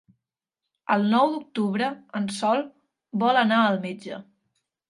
El 0.95 1.05
nou 1.11 1.29
d'octubre 1.33 1.91
en 2.21 2.27
Sol 2.39 2.65
vol 3.25 3.41
anar 3.43 3.61
al 3.67 3.79
metge. 3.89 4.23